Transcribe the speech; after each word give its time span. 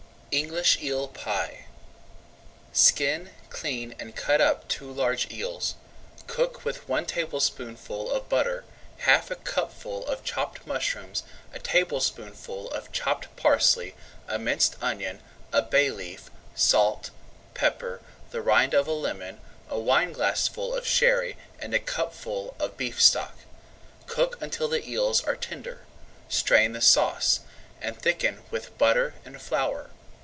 ENGLISH 0.33 0.77
EEL 0.81 1.09
PIE 1.09 1.65
Skin, 2.71 3.31
clean, 3.49 3.93
and 3.99 4.15
cut 4.15 4.39
up 4.39 4.65
two 4.69 4.89
large 4.89 5.29
eels. 5.29 5.75
Cook 6.25 6.63
with 6.63 6.87
one 6.87 7.05
tablespoonful 7.05 8.09
of 8.09 8.29
butter, 8.29 8.63
half 8.99 9.29
a 9.29 9.35
cupful 9.35 10.07
of 10.07 10.23
chopped 10.23 10.65
mushrooms, 10.65 11.23
a 11.53 11.59
tablespoonful 11.59 12.71
of 12.71 12.93
chopped 12.93 13.35
parsley, 13.35 13.93
a 14.25 14.39
minced 14.39 14.77
onion, 14.81 15.19
a 15.51 15.61
bay 15.61 15.91
leaf, 15.91 16.31
salt, 16.55 17.09
pepper, 17.53 17.99
the 18.29 18.41
rind 18.41 18.73
of 18.73 18.87
a 18.87 18.93
lemon, 18.93 19.41
a 19.69 19.77
wineglassful 19.77 20.73
of 20.73 20.87
Sherry 20.87 21.35
and 21.59 21.73
a 21.73 21.77
cupful 21.79 22.55
of 22.57 22.77
beef 22.77 23.01
stock. 23.01 23.35
Cook 24.07 24.37
until 24.41 24.69
the 24.69 24.89
eels 24.89 25.21
are 25.25 25.35
tender, 25.35 25.81
strain 26.29 26.71
the 26.71 26.79
sauce, 26.79 27.41
and 27.81 27.97
thicken 28.01 28.43
with 28.49 28.77
butter 28.77 29.15
and 29.25 29.41
flour. 29.41 29.89